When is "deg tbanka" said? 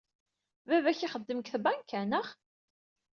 1.41-2.01